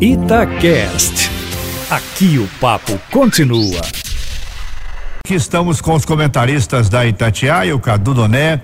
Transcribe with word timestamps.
Itacast. 0.00 1.28
Aqui 1.90 2.38
o 2.38 2.48
papo 2.60 2.96
continua. 3.10 3.80
Aqui 5.24 5.34
estamos 5.34 5.80
com 5.80 5.92
os 5.92 6.04
comentaristas 6.04 6.88
da 6.88 7.04
Itatiaia, 7.04 7.74
o 7.74 7.80
Cadu 7.80 8.14
Doné 8.14 8.60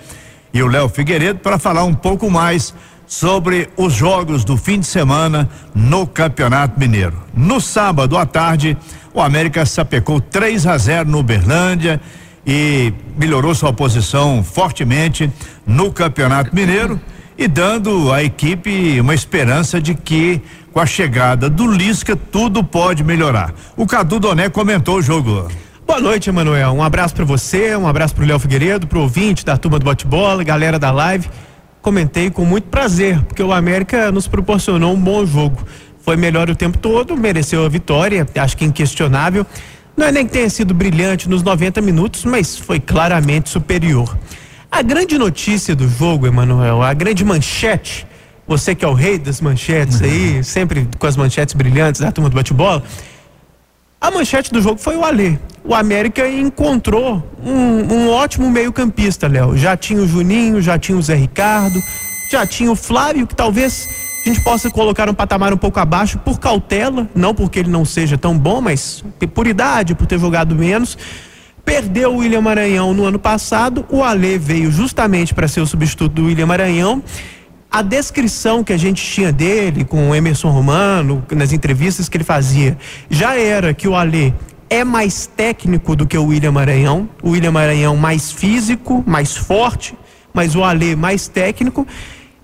e 0.53 0.63
o 0.63 0.69
Léo 0.69 0.89
Figueiredo, 0.89 1.41
para 1.41 1.59
falar 1.59 1.83
um 1.83 1.93
pouco 1.93 2.31
mais 2.31 2.73
sobre 3.05 3.69
os 3.77 3.93
jogos 3.93 4.45
do 4.45 4.57
fim 4.57 4.79
de 4.79 4.87
semana 4.87 5.49
no 5.75 6.07
Campeonato 6.07 6.79
Mineiro. 6.79 7.21
No 7.35 7.61
sábado 7.61 8.17
à 8.17 8.25
tarde, 8.25 8.77
o 9.13 9.21
América 9.21 9.67
sapecou 9.67 10.21
3 10.21 10.69
a 10.69 10.79
0 10.79 11.11
no 11.11 11.21
Berlândia 11.21 12.01
e 12.47 12.93
melhorou 13.19 13.57
sua 13.57 13.73
posição 13.73 14.45
fortemente 14.45 15.29
no 15.67 15.91
Campeonato 15.91 16.55
Mineiro 16.55 17.01
e 17.37 17.49
dando 17.49 18.13
à 18.13 18.23
equipe 18.23 19.01
uma 19.01 19.15
esperança 19.15 19.81
de 19.81 19.95
que 19.95 20.41
com 20.73 20.81
a 20.81 20.87
chegada 20.87 21.49
do 21.49 21.67
Lisca 21.67 22.17
tudo 22.17 22.63
pode 22.63 23.05
melhorar. 23.05 23.53
O 23.77 23.87
Cadu 23.87 24.19
Doné 24.19 24.49
comentou 24.49 24.99
o 24.99 25.03
jogo. 25.03 25.49
Boa 25.87 26.01
noite, 26.01 26.31
Emanuel. 26.31 26.73
Um 26.73 26.83
abraço 26.83 27.15
para 27.15 27.25
você, 27.25 27.77
um 27.77 27.87
abraço 27.87 28.15
pro 28.15 28.25
Léo 28.25 28.39
Figueiredo, 28.39 28.87
pro 28.87 29.01
ouvinte 29.01 29.45
da 29.45 29.57
turma 29.57 29.79
do 29.79 29.85
bate-bola, 29.85 30.43
galera 30.43 30.79
da 30.79 30.91
live. 30.91 31.29
Comentei 31.83 32.31
com 32.31 32.45
muito 32.45 32.69
prazer, 32.69 33.21
porque 33.25 33.43
o 33.43 33.53
América 33.53 34.11
nos 34.11 34.27
proporcionou 34.27 34.95
um 34.95 35.01
bom 35.01 35.27
jogo. 35.27 35.63
Foi 36.01 36.17
melhor 36.17 36.49
o 36.49 36.57
tempo 36.57 36.79
todo, 36.79 37.17
mereceu 37.17 37.65
a 37.65 37.69
vitória, 37.69 38.27
acho 38.37 38.57
que 38.57 38.65
inquestionável. 38.65 39.47
Não 39.97 40.07
é 40.07 40.13
nem 40.13 40.27
que 40.27 40.33
tenha 40.33 40.51
sido 40.51 40.75
brilhante 40.75 41.29
nos 41.29 41.43
90 41.43 41.81
minutos, 41.81 42.25
mas 42.25 42.59
foi 42.59 42.81
claramente 42.81 43.49
superior. 43.51 44.17
A 44.75 44.83
grande 44.83 45.17
notícia 45.17 45.73
do 45.73 45.89
jogo, 45.89 46.27
Emanuel, 46.27 46.83
a 46.83 46.93
grande 46.93 47.25
manchete, 47.25 48.05
você 48.45 48.75
que 48.75 48.85
é 48.85 48.89
o 48.89 48.93
rei 48.93 49.19
das 49.19 49.41
manchetes 49.41 50.03
aí, 50.03 50.43
sempre 50.43 50.89
com 50.99 51.07
as 51.07 51.17
manchetes 51.17 51.55
brilhantes 51.55 52.01
da 52.01 52.11
turma 52.11 52.29
do 52.29 52.35
bate-bola, 52.35 52.83
a 54.01 54.11
manchete 54.11 54.53
do 54.53 54.61
jogo 54.61 54.81
foi 54.81 54.97
o 54.97 55.05
Alê. 55.05 55.39
O 55.63 55.77
América 55.77 56.29
encontrou 56.29 57.23
um, 57.41 57.95
um 57.95 58.11
ótimo 58.11 58.51
meio-campista, 58.51 59.29
Léo. 59.29 59.57
Já 59.57 59.77
tinha 59.77 60.03
o 60.03 60.09
Juninho, 60.09 60.61
já 60.61 60.77
tinha 60.77 60.99
o 60.99 61.03
Zé 61.03 61.15
Ricardo, 61.15 61.81
já 62.29 62.45
tinha 62.45 62.73
o 62.73 62.75
Flávio, 62.75 63.29
que 63.29 63.37
talvez 63.37 63.89
a 64.27 64.29
gente 64.29 64.41
possa 64.41 64.69
colocar 64.73 65.09
um 65.09 65.15
patamar 65.15 65.53
um 65.53 65.57
pouco 65.57 65.79
abaixo 65.79 66.19
por 66.19 66.41
cautela, 66.41 67.09
não 67.15 67.33
porque 67.33 67.61
ele 67.61 67.71
não 67.71 67.85
seja 67.85 68.19
tão 68.19 68.37
bom, 68.37 68.61
mas 68.61 69.05
por 69.33 69.47
idade, 69.47 69.95
por 69.95 70.09
ter 70.09 70.19
jogado 70.19 70.53
menos. 70.53 70.99
Perdeu 71.65 72.13
o 72.13 72.17
William 72.19 72.43
Maranhão 72.43 72.93
no 72.93 73.05
ano 73.05 73.19
passado, 73.19 73.87
o 73.89 74.05
Alê 74.05 74.39
veio 74.39 74.71
justamente 74.71 75.35
para 75.35 75.49
ser 75.49 75.61
o 75.61 75.67
substituto 75.67 76.13
do 76.13 76.27
William 76.27 76.47
Maranhão. 76.47 77.03
A 77.71 77.83
descrição 77.83 78.63
que 78.63 78.73
a 78.73 78.77
gente 78.77 79.03
tinha 79.03 79.33
dele 79.33 79.85
com 79.85 80.11
o 80.11 80.15
Emerson 80.15 80.51
Romano, 80.51 81.25
nas 81.33 81.53
entrevistas 81.53 82.09
que 82.09 82.17
ele 82.17 82.25
fazia, 82.25 82.79
já 83.11 83.37
era 83.37 83.75
que 83.75 83.89
o 83.89 83.97
Alê 83.97 84.33
é 84.71 84.85
mais 84.85 85.27
técnico 85.27 85.97
do 85.97 86.07
que 86.07 86.17
o 86.17 86.27
William 86.27 86.53
Maranhão. 86.53 87.09
O 87.23 87.31
William 87.31 87.51
Maranhão 87.51 87.97
mais 87.97 88.31
físico, 88.31 89.03
mais 89.07 89.37
forte, 89.37 89.97
mas 90.33 90.55
o 90.55 90.63
Alê 90.63 90.95
mais 90.95 91.27
técnico. 91.27 91.87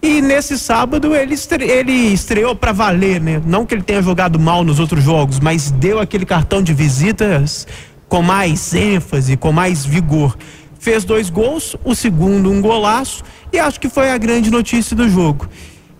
E 0.03 0.23
nesse 0.23 0.59
sábado 0.59 1.15
ele, 1.15 1.35
ele 1.61 1.93
estreou 1.93 2.57
para 2.57 2.73
valer, 2.73 3.21
né? 3.21 3.41
Não 3.45 3.67
que 3.67 3.75
ele 3.75 3.83
tenha 3.83 4.01
jogado 4.01 4.39
mal 4.39 4.65
nos 4.65 4.81
outros 4.81 5.05
jogos, 5.05 5.39
mas 5.39 5.71
deu 5.71 6.01
aquele 6.01 6.25
cartão 6.25 6.63
de 6.63 6.73
visitas 6.73 7.67
com 8.11 8.23
mais 8.23 8.75
ênfase, 8.75 9.37
com 9.37 9.53
mais 9.53 9.87
vigor. 9.87 10.37
Fez 10.81 11.05
dois 11.05 11.31
gols, 11.31 11.77
o 11.85 11.95
segundo 11.95 12.51
um 12.51 12.61
golaço, 12.61 13.23
e 13.53 13.59
acho 13.59 13.79
que 13.79 13.89
foi 13.89 14.11
a 14.11 14.19
grande 14.19 14.51
notícia 14.51 14.97
do 14.97 15.09
jogo. 15.09 15.49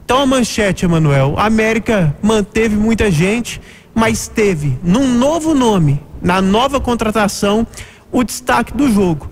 Então 0.05 0.19
a 0.19 0.27
manchete, 0.27 0.85
Emanuel, 0.85 1.35
a 1.39 1.47
América 1.47 2.15
manteve 2.21 2.75
muita 2.75 3.11
gente, 3.13 3.61
mas 3.95 4.27
teve 4.27 4.77
num 4.83 5.15
novo 5.15 5.55
nome, 5.55 6.03
na 6.21 6.43
nova 6.43 6.81
contratação, 6.81 7.65
o 8.11 8.25
destaque 8.25 8.73
do 8.75 8.93
jogo. 8.93 9.31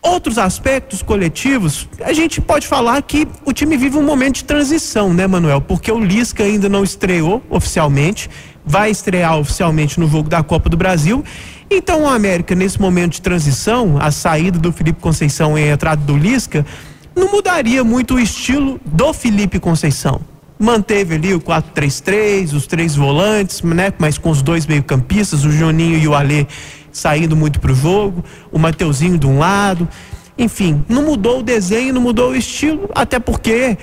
Outros 0.00 0.38
aspectos 0.38 1.02
coletivos, 1.02 1.88
a 2.02 2.12
gente 2.12 2.40
pode 2.40 2.68
falar 2.68 3.02
que 3.02 3.26
o 3.44 3.52
time 3.52 3.76
vive 3.76 3.98
um 3.98 4.02
momento 4.02 4.36
de 4.36 4.44
transição, 4.44 5.12
né, 5.12 5.26
Manuel? 5.26 5.60
Porque 5.60 5.90
o 5.90 5.98
Lisca 5.98 6.44
ainda 6.44 6.68
não 6.68 6.84
estreou 6.84 7.42
oficialmente, 7.50 8.30
vai 8.64 8.90
estrear 8.92 9.36
oficialmente 9.36 9.98
no 9.98 10.08
jogo 10.08 10.28
da 10.28 10.42
Copa 10.42 10.68
do 10.68 10.76
Brasil 10.76 11.24
então 11.70 12.02
o 12.02 12.08
América, 12.08 12.54
nesse 12.54 12.80
momento 12.80 13.12
de 13.12 13.22
transição, 13.22 13.96
a 14.00 14.10
saída 14.10 14.58
do 14.58 14.72
Felipe 14.72 15.00
Conceição 15.00 15.56
e 15.56 15.62
a 15.62 15.72
entrada 15.72 16.02
do 16.02 16.16
Lisca, 16.16 16.66
não 17.14 17.30
mudaria 17.30 17.84
muito 17.84 18.14
o 18.14 18.20
estilo 18.20 18.80
do 18.84 19.12
Felipe 19.12 19.58
Conceição. 19.60 20.20
Manteve 20.58 21.14
ali 21.14 21.32
o 21.32 21.40
4-3-3, 21.40 22.52
os 22.52 22.66
três 22.66 22.94
volantes, 22.94 23.62
né? 23.62 23.92
Mas 23.98 24.18
com 24.18 24.30
os 24.30 24.42
dois 24.42 24.66
meio-campistas, 24.66 25.44
o 25.44 25.50
Juninho 25.50 25.98
e 25.98 26.06
o 26.06 26.14
Alê 26.14 26.46
saindo 26.92 27.36
muito 27.36 27.60
pro 27.60 27.74
jogo, 27.74 28.24
o 28.50 28.58
Mateuzinho 28.58 29.16
de 29.16 29.26
um 29.26 29.38
lado. 29.38 29.88
Enfim, 30.36 30.84
não 30.88 31.02
mudou 31.02 31.40
o 31.40 31.42
desenho, 31.42 31.94
não 31.94 32.00
mudou 32.00 32.30
o 32.30 32.36
estilo, 32.36 32.90
até 32.94 33.18
porque 33.18 33.78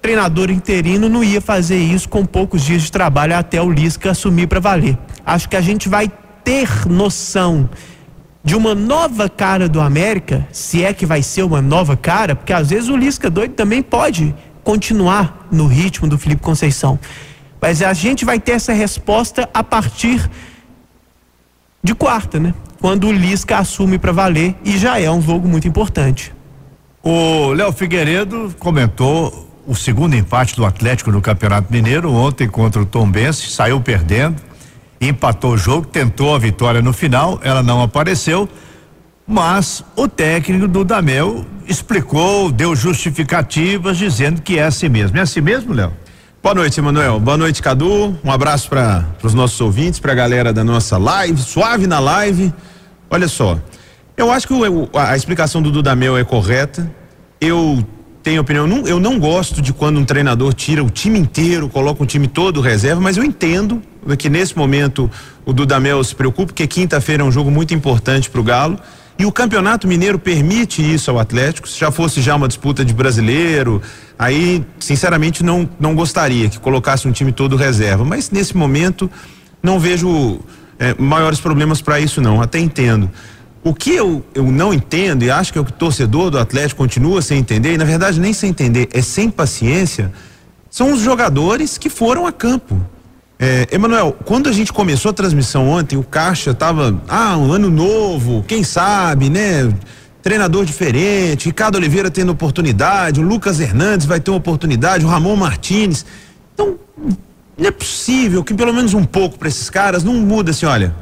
treinador 0.00 0.50
interino 0.50 1.08
não 1.08 1.22
ia 1.22 1.40
fazer 1.40 1.78
isso 1.78 2.08
com 2.08 2.26
poucos 2.26 2.62
dias 2.62 2.82
de 2.82 2.92
trabalho 2.92 3.36
até 3.36 3.62
o 3.62 3.70
Lisca 3.70 4.10
assumir 4.10 4.48
para 4.48 4.58
valer. 4.58 4.98
Acho 5.24 5.48
que 5.48 5.56
a 5.56 5.60
gente 5.60 5.88
vai 5.88 6.10
ter 6.44 6.86
noção 6.88 7.68
de 8.44 8.56
uma 8.56 8.74
nova 8.74 9.28
cara 9.28 9.68
do 9.68 9.80
América, 9.80 10.46
se 10.50 10.84
é 10.84 10.92
que 10.92 11.06
vai 11.06 11.22
ser 11.22 11.42
uma 11.42 11.62
nova 11.62 11.96
cara, 11.96 12.34
porque 12.34 12.52
às 12.52 12.70
vezes 12.70 12.88
o 12.88 12.96
Lisca 12.96 13.30
doido 13.30 13.54
também 13.54 13.82
pode 13.82 14.34
continuar 14.64 15.46
no 15.50 15.66
ritmo 15.66 16.08
do 16.08 16.18
Felipe 16.18 16.42
Conceição. 16.42 16.98
Mas 17.60 17.82
a 17.82 17.92
gente 17.92 18.24
vai 18.24 18.40
ter 18.40 18.52
essa 18.52 18.72
resposta 18.72 19.48
a 19.54 19.62
partir 19.62 20.28
de 21.82 21.94
quarta, 21.94 22.40
né? 22.40 22.54
Quando 22.80 23.06
o 23.06 23.12
Lisca 23.12 23.58
assume 23.58 23.98
para 23.98 24.10
valer 24.10 24.56
e 24.64 24.76
já 24.76 25.00
é 25.00 25.10
um 25.10 25.22
jogo 25.22 25.46
muito 25.46 25.68
importante. 25.68 26.34
O 27.02 27.52
Léo 27.52 27.72
Figueiredo 27.72 28.54
comentou 28.58 29.48
o 29.66 29.74
segundo 29.76 30.16
empate 30.16 30.56
do 30.56 30.66
Atlético 30.66 31.12
no 31.12 31.20
Campeonato 31.20 31.72
Mineiro 31.72 32.12
ontem 32.12 32.48
contra 32.48 32.82
o 32.82 32.86
Tombense, 32.86 33.50
saiu 33.50 33.80
perdendo 33.80 34.42
empatou 35.02 35.52
o 35.52 35.58
jogo, 35.58 35.86
tentou 35.86 36.34
a 36.34 36.38
vitória 36.38 36.80
no 36.80 36.92
final, 36.92 37.40
ela 37.42 37.62
não 37.62 37.82
apareceu, 37.82 38.48
mas 39.26 39.84
o 39.96 40.06
técnico 40.06 40.68
do 40.68 40.84
Damel 40.84 41.44
explicou, 41.66 42.52
deu 42.52 42.74
justificativas 42.76 43.96
dizendo 43.96 44.42
que 44.42 44.58
é 44.58 44.64
assim 44.64 44.88
mesmo. 44.88 45.16
É 45.16 45.20
assim 45.20 45.40
mesmo, 45.40 45.72
Léo? 45.72 45.92
Boa 46.42 46.54
noite, 46.54 46.78
Emanuel. 46.78 47.20
Boa 47.20 47.36
noite, 47.36 47.62
Cadu. 47.62 48.18
Um 48.24 48.30
abraço 48.30 48.68
para 48.68 49.06
os 49.22 49.32
nossos 49.32 49.60
ouvintes, 49.60 50.00
para 50.00 50.12
a 50.12 50.14
galera 50.14 50.52
da 50.52 50.64
nossa 50.64 50.98
live, 50.98 51.40
suave 51.40 51.86
na 51.86 51.98
live. 51.98 52.52
Olha 53.08 53.28
só, 53.28 53.58
eu 54.16 54.30
acho 54.30 54.46
que 54.46 54.54
o, 54.54 54.88
a, 54.92 55.16
explicação 55.16 55.62
do 55.62 55.70
Dudamel 55.70 56.16
é 56.16 56.24
correta. 56.24 56.90
Eu 57.40 57.86
tenho 58.22 58.40
opinião, 58.40 58.66
não, 58.66 58.86
eu 58.86 59.00
não 59.00 59.18
gosto 59.18 59.62
de 59.62 59.72
quando 59.72 59.98
um 59.98 60.04
treinador 60.04 60.52
tira 60.52 60.82
o 60.82 60.90
time 60.90 61.18
inteiro, 61.18 61.68
coloca 61.68 62.02
um 62.02 62.06
time 62.06 62.28
todo 62.28 62.60
reserva, 62.60 63.00
mas 63.00 63.16
eu 63.16 63.24
entendo 63.24 63.82
que 64.18 64.28
nesse 64.28 64.56
momento 64.56 65.10
o 65.44 65.52
Dudamel 65.52 66.02
se 66.02 66.14
preocupa, 66.14 66.46
porque 66.46 66.66
quinta-feira 66.66 67.22
é 67.22 67.26
um 67.26 67.32
jogo 67.32 67.50
muito 67.50 67.74
importante 67.74 68.28
para 68.28 68.40
o 68.40 68.44
Galo. 68.44 68.78
E 69.18 69.26
o 69.26 69.32
Campeonato 69.32 69.86
Mineiro 69.86 70.18
permite 70.18 70.82
isso 70.82 71.10
ao 71.10 71.18
Atlético. 71.18 71.68
Se 71.68 71.78
já 71.78 71.90
fosse 71.90 72.20
já 72.20 72.34
uma 72.34 72.48
disputa 72.48 72.84
de 72.84 72.92
brasileiro, 72.92 73.80
aí, 74.18 74.64
sinceramente, 74.80 75.44
não, 75.44 75.68
não 75.78 75.94
gostaria 75.94 76.48
que 76.48 76.58
colocasse 76.58 77.06
um 77.06 77.12
time 77.12 77.30
todo 77.30 77.54
reserva. 77.54 78.04
Mas 78.04 78.30
nesse 78.30 78.56
momento, 78.56 79.10
não 79.62 79.78
vejo 79.78 80.40
é, 80.78 80.94
maiores 80.98 81.38
problemas 81.38 81.80
para 81.80 82.00
isso, 82.00 82.20
não. 82.20 82.40
Até 82.40 82.58
entendo. 82.58 83.10
O 83.62 83.72
que 83.72 83.94
eu, 83.94 84.24
eu 84.34 84.50
não 84.50 84.74
entendo, 84.74 85.22
e 85.22 85.30
acho 85.30 85.52
que 85.52 85.58
é 85.58 85.62
que 85.62 85.70
o 85.70 85.72
torcedor 85.72 86.30
do 86.30 86.38
Atlético 86.38 86.78
continua 86.78 87.22
sem 87.22 87.38
entender, 87.38 87.74
e 87.74 87.78
na 87.78 87.84
verdade 87.84 88.18
nem 88.18 88.32
sem 88.32 88.50
entender, 88.50 88.88
é 88.92 89.00
sem 89.00 89.30
paciência, 89.30 90.12
são 90.68 90.92
os 90.92 91.00
jogadores 91.00 91.78
que 91.78 91.88
foram 91.88 92.26
a 92.26 92.32
campo. 92.32 92.84
É, 93.44 93.66
Emanuel, 93.72 94.16
quando 94.24 94.48
a 94.48 94.52
gente 94.52 94.72
começou 94.72 95.10
a 95.10 95.12
transmissão 95.12 95.68
ontem, 95.68 95.96
o 95.96 96.04
Caixa 96.04 96.54
tava, 96.54 97.02
ah, 97.08 97.36
um 97.36 97.52
ano 97.52 97.68
novo, 97.68 98.44
quem 98.46 98.62
sabe, 98.62 99.28
né? 99.28 99.68
Treinador 100.22 100.64
diferente, 100.64 101.46
Ricardo 101.46 101.74
Oliveira 101.74 102.08
tendo 102.08 102.30
oportunidade, 102.30 103.18
o 103.18 103.24
Lucas 103.24 103.58
Hernandes 103.58 104.06
vai 104.06 104.20
ter 104.20 104.30
uma 104.30 104.36
oportunidade, 104.36 105.04
o 105.04 105.08
Ramon 105.08 105.34
Martinez. 105.34 106.06
Então, 106.54 106.78
não 107.58 107.66
é 107.66 107.72
possível 107.72 108.44
que 108.44 108.54
pelo 108.54 108.72
menos 108.72 108.94
um 108.94 109.02
pouco 109.02 109.36
para 109.36 109.48
esses 109.48 109.68
caras 109.68 110.04
não 110.04 110.14
muda 110.14 110.52
assim, 110.52 110.64
olha, 110.64 110.94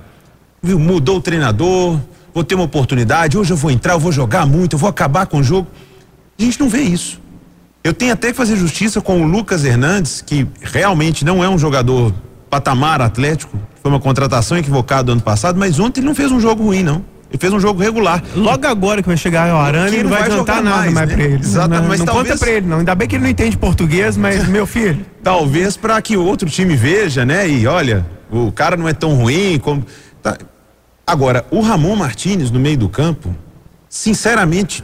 viu, 0.63 0.79
mudou 0.79 1.19
o 1.19 1.21
treinador, 1.21 2.01
vou 2.33 2.43
ter 2.43 2.55
uma 2.55 2.65
oportunidade, 2.65 3.37
hoje 3.37 3.53
eu 3.53 3.57
vou 3.59 3.71
entrar, 3.71 3.93
eu 3.93 4.01
vou 4.01 4.13
jogar 4.13 4.47
muito, 4.47 4.77
eu 4.77 4.79
vou 4.79 4.89
acabar 4.89 5.27
com 5.27 5.41
o 5.41 5.45
jogo. 5.45 5.69
A 6.39 6.43
gente 6.43 6.59
não 6.59 6.71
vê 6.71 6.81
isso. 6.81 7.21
Eu 7.85 7.93
tenho 7.93 8.15
até 8.15 8.29
que 8.29 8.35
fazer 8.35 8.57
justiça 8.57 9.03
com 9.03 9.21
o 9.21 9.27
Lucas 9.27 9.63
Hernandes, 9.63 10.23
que 10.23 10.49
realmente 10.63 11.23
não 11.23 11.45
é 11.45 11.49
um 11.51 11.59
jogador 11.59 12.15
patamar 12.51 13.01
atlético, 13.01 13.57
foi 13.81 13.91
uma 13.91 14.01
contratação 14.01 14.59
equivocada 14.59 15.13
ano 15.13 15.23
passado, 15.23 15.59
mas 15.59 15.79
ontem 15.79 16.01
ele 16.01 16.09
não 16.09 16.15
fez 16.15 16.33
um 16.33 16.41
jogo 16.41 16.65
ruim, 16.65 16.83
não. 16.83 17.05
Ele 17.31 17.39
fez 17.39 17.53
um 17.53 17.61
jogo 17.61 17.81
regular. 17.81 18.23
Logo 18.35 18.67
agora 18.67 19.01
que 19.01 19.09
vai 19.09 19.17
chegar 19.17 19.55
o 19.55 19.59
Arana, 19.59 19.89
ele 19.89 20.03
não 20.03 20.11
vai, 20.11 20.19
vai 20.19 20.31
adiantar 20.31 20.61
nada 20.61 20.77
mais, 20.79 20.93
mais 20.93 21.09
né? 21.09 21.15
pra 21.15 21.25
ele. 21.25 21.35
Exatamente. 21.37 21.81
Não, 21.83 21.89
mas 21.89 21.99
não 22.01 22.07
talvez... 22.07 22.29
conta 22.29 22.45
pra 22.45 22.51
ele, 22.53 22.67
não. 22.67 22.79
Ainda 22.79 22.95
bem 22.97 23.07
que 23.07 23.15
ele 23.15 23.23
não 23.23 23.31
entende 23.31 23.57
português, 23.57 24.17
mas, 24.17 24.47
meu 24.51 24.67
filho. 24.67 25.07
Talvez 25.23 25.77
para 25.77 26.03
que 26.03 26.17
o 26.17 26.25
outro 26.25 26.51
time 26.51 26.75
veja, 26.75 27.25
né? 27.25 27.49
E 27.49 27.69
olha, 27.69 28.05
o 28.29 28.51
cara 28.51 28.77
não 28.77 28.89
é 28.89 28.93
tão 28.93 29.15
ruim 29.15 29.61
como. 29.61 29.87
Tá. 30.21 30.37
Agora, 31.07 31.47
o 31.53 31.61
Ramon 31.61 31.95
Martinez 31.95 32.51
no 32.51 32.59
meio 32.59 32.77
do 32.77 32.89
campo, 32.89 33.35
sinceramente, 33.89 34.83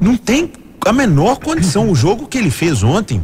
não 0.00 0.16
tem 0.16 0.52
a 0.84 0.92
menor 0.92 1.38
condição. 1.38 1.88
O 1.90 1.94
jogo 1.94 2.26
que 2.26 2.38
ele 2.38 2.50
fez 2.50 2.82
ontem, 2.82 3.22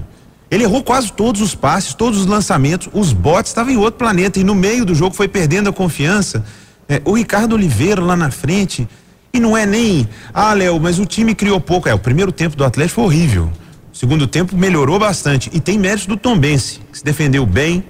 ele 0.54 0.64
errou 0.64 0.82
quase 0.82 1.12
todos 1.12 1.40
os 1.40 1.54
passes, 1.54 1.94
todos 1.94 2.20
os 2.20 2.26
lançamentos, 2.26 2.88
os 2.92 3.12
botes 3.12 3.50
estavam 3.50 3.72
em 3.72 3.76
outro 3.76 3.98
planeta 3.98 4.38
e 4.38 4.44
no 4.44 4.54
meio 4.54 4.84
do 4.84 4.94
jogo 4.94 5.14
foi 5.14 5.26
perdendo 5.26 5.68
a 5.68 5.72
confiança. 5.72 6.44
É, 6.88 7.02
o 7.04 7.12
Ricardo 7.12 7.54
Oliveira 7.54 8.00
lá 8.00 8.16
na 8.16 8.30
frente, 8.30 8.86
e 9.32 9.40
não 9.40 9.56
é 9.56 9.66
nem, 9.66 10.08
ah, 10.32 10.52
Léo, 10.52 10.78
mas 10.78 10.98
o 10.98 11.04
time 11.04 11.34
criou 11.34 11.60
pouco. 11.60 11.88
É, 11.88 11.94
o 11.94 11.98
primeiro 11.98 12.30
tempo 12.30 12.56
do 12.56 12.64
Atlético 12.64 12.96
foi 12.96 13.04
horrível. 13.04 13.50
O 13.92 13.96
segundo 13.96 14.28
tempo 14.28 14.56
melhorou 14.56 14.98
bastante. 14.98 15.50
E 15.52 15.58
tem 15.58 15.76
mérito 15.76 16.08
do 16.08 16.16
Tombense, 16.16 16.80
que 16.92 16.98
se 16.98 17.04
defendeu 17.04 17.44
bem, 17.44 17.84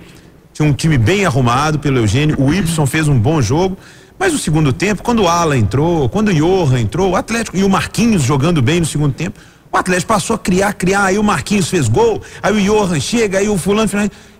tinha 0.54 0.66
um 0.66 0.72
time 0.72 0.96
bem 0.96 1.26
arrumado 1.26 1.78
pelo 1.78 1.98
Eugênio, 1.98 2.36
o 2.40 2.54
Ibson 2.54 2.86
fez 2.86 3.08
um 3.08 3.18
bom 3.18 3.42
jogo. 3.42 3.76
Mas 4.18 4.32
o 4.32 4.38
segundo 4.38 4.72
tempo, 4.72 5.02
quando 5.02 5.24
o 5.24 5.28
Alan 5.28 5.58
entrou, 5.58 6.08
quando 6.08 6.28
o 6.28 6.34
Johan 6.34 6.80
entrou, 6.80 7.10
o 7.10 7.16
Atlético 7.16 7.56
e 7.56 7.64
o 7.64 7.68
Marquinhos 7.68 8.22
jogando 8.22 8.62
bem 8.62 8.80
no 8.80 8.86
segundo 8.86 9.12
tempo, 9.12 9.38
o 9.74 9.76
Atlético 9.76 10.12
passou 10.12 10.36
a 10.36 10.38
criar, 10.38 10.72
criar, 10.72 11.06
aí 11.06 11.18
o 11.18 11.24
Marquinhos 11.24 11.68
fez 11.68 11.88
gol, 11.88 12.22
aí 12.40 12.52
o 12.52 12.60
Johan 12.60 13.00
chega, 13.00 13.38
aí 13.38 13.48
o 13.48 13.58
fulano 13.58 13.90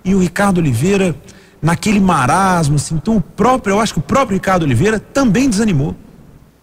e 0.05 0.15
o 0.15 0.21
Ricardo 0.21 0.59
Oliveira 0.59 1.13
naquele 1.61 1.99
marasmo, 1.99 2.77
assim. 2.77 2.95
Então 2.95 3.17
o 3.17 3.21
próprio, 3.21 3.75
eu 3.75 3.81
acho 3.81 3.95
que 3.95 3.99
o 3.99 4.03
próprio 4.03 4.37
Ricardo 4.37 4.63
Oliveira 4.63 5.01
também 5.01 5.51
desanimou. 5.51 5.97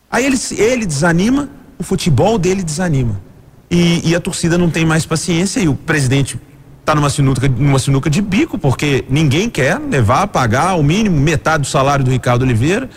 Aí 0.10 0.26
ele, 0.26 0.38
ele 0.58 0.86
desanima, 0.86 1.50
o 1.78 1.84
futebol 1.84 2.38
dele 2.38 2.64
desanima. 2.64 3.20
E, 3.70 4.10
e 4.10 4.16
a 4.16 4.22
torcida 4.22 4.58
não 4.58 4.70
tem 4.70 4.86
mais 4.86 5.06
paciência 5.06 5.60
e 5.60 5.68
o 5.68 5.76
presidente 5.76 6.40
está 6.80 6.96
numa 6.96 7.10
sinuca, 7.10 7.50
numa 7.50 7.80
sinuca 7.80 8.10
de 8.10 8.22
bico, 8.22 8.58
porque 8.58 9.04
ninguém 9.10 9.50
quer 9.50 9.80
levar, 9.80 10.28
pagar 10.28 10.76
o 10.76 10.84
mínimo, 10.84 11.20
metade 11.20 11.64
do 11.64 11.68
salário 11.68 12.06
do 12.06 12.12
Ricardo 12.12 12.44
Oliveira, 12.44 12.90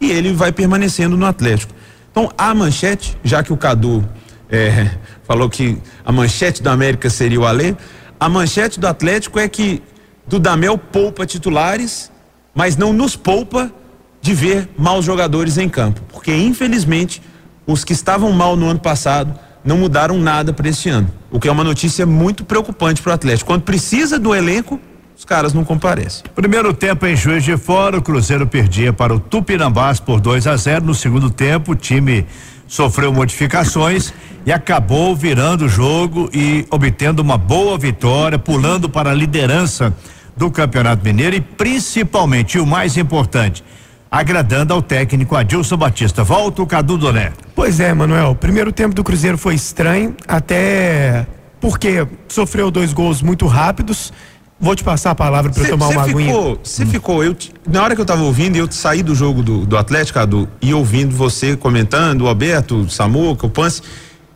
e 0.00 0.10
ele 0.10 0.32
vai 0.32 0.50
permanecendo 0.50 1.16
no 1.16 1.24
Atlético. 1.24 1.72
Então, 2.10 2.32
a 2.36 2.52
manchete, 2.52 3.16
já 3.22 3.44
que 3.44 3.52
o 3.52 3.56
Cadu 3.56 4.04
é, 4.50 4.90
falou 5.24 5.48
que 5.48 5.78
a 6.04 6.12
manchete 6.12 6.62
da 6.62 6.72
América 6.72 7.08
seria 7.08 7.40
o 7.40 7.46
Alê, 7.46 7.74
a 8.18 8.28
manchete 8.28 8.78
do 8.78 8.86
Atlético 8.86 9.38
é 9.38 9.48
que 9.48 9.82
Dudamel 10.26 10.76
poupa 10.76 11.24
titulares, 11.24 12.10
mas 12.54 12.76
não 12.76 12.92
nos 12.92 13.16
poupa 13.16 13.72
de 14.20 14.34
ver 14.34 14.68
maus 14.76 15.04
jogadores 15.04 15.56
em 15.56 15.68
campo, 15.68 16.02
porque 16.12 16.34
infelizmente 16.34 17.22
os 17.66 17.84
que 17.84 17.92
estavam 17.92 18.32
mal 18.32 18.56
no 18.56 18.68
ano 18.68 18.80
passado 18.80 19.34
não 19.64 19.78
mudaram 19.78 20.18
nada 20.18 20.52
para 20.52 20.68
este 20.68 20.88
ano, 20.88 21.08
o 21.30 21.38
que 21.38 21.48
é 21.48 21.52
uma 21.52 21.64
notícia 21.64 22.04
muito 22.04 22.44
preocupante 22.44 23.00
para 23.02 23.10
o 23.10 23.14
Atlético. 23.14 23.46
Quando 23.48 23.62
precisa 23.62 24.18
do 24.18 24.34
elenco, 24.34 24.80
os 25.16 25.24
caras 25.24 25.52
não 25.52 25.64
comparecem. 25.64 26.24
Primeiro 26.34 26.72
tempo 26.72 27.06
em 27.06 27.14
Juiz 27.14 27.44
de 27.44 27.56
Fora, 27.56 27.98
o 27.98 28.02
Cruzeiro 28.02 28.46
perdia 28.46 28.92
para 28.92 29.14
o 29.14 29.20
Tupinambás 29.20 30.00
por 30.00 30.18
2 30.18 30.46
a 30.46 30.56
0. 30.56 30.86
No 30.86 30.94
segundo 30.94 31.30
tempo, 31.30 31.72
o 31.72 31.74
time 31.74 32.26
sofreu 32.70 33.12
modificações 33.12 34.14
e 34.46 34.52
acabou 34.52 35.14
virando 35.14 35.64
o 35.64 35.68
jogo 35.68 36.30
e 36.32 36.64
obtendo 36.70 37.20
uma 37.20 37.36
boa 37.36 37.76
vitória, 37.76 38.38
pulando 38.38 38.88
para 38.88 39.10
a 39.10 39.14
liderança 39.14 39.92
do 40.36 40.48
Campeonato 40.52 41.04
Mineiro 41.04 41.34
e 41.34 41.40
principalmente 41.40 42.60
o 42.60 42.64
mais 42.64 42.96
importante, 42.96 43.64
agradando 44.08 44.72
ao 44.72 44.80
técnico 44.80 45.34
Adilson 45.34 45.76
Batista. 45.76 46.22
Volta 46.22 46.62
o 46.62 46.66
Cadu 46.66 46.96
Doné. 46.96 47.32
Pois 47.56 47.80
é, 47.80 47.92
Manuel. 47.92 48.36
Primeiro 48.36 48.70
tempo 48.70 48.94
do 48.94 49.02
Cruzeiro 49.02 49.36
foi 49.36 49.56
estranho, 49.56 50.14
até 50.28 51.26
porque 51.60 52.06
sofreu 52.28 52.70
dois 52.70 52.92
gols 52.92 53.20
muito 53.20 53.48
rápidos. 53.48 54.12
Vou 54.60 54.76
te 54.76 54.84
passar 54.84 55.12
a 55.12 55.14
palavra 55.14 55.50
para 55.50 55.66
tomar 55.66 55.88
uma 55.88 56.02
aguinha. 56.02 56.58
Você 56.62 56.84
hum. 56.84 56.86
ficou, 56.86 57.24
eu, 57.24 57.34
na 57.66 57.82
hora 57.82 57.94
que 57.94 58.00
eu 58.00 58.04
estava 58.04 58.22
ouvindo, 58.22 58.56
eu 58.56 58.70
saí 58.70 59.02
do 59.02 59.14
jogo 59.14 59.42
do, 59.42 59.64
do 59.64 59.76
Atlético, 59.76 60.18
Cadu, 60.18 60.46
e 60.60 60.74
ouvindo 60.74 61.16
você 61.16 61.56
comentando, 61.56 62.22
o 62.22 62.28
Alberto, 62.28 62.76
o 62.76 62.90
Samuca, 62.90 63.46
o 63.46 63.50
Pance, 63.50 63.80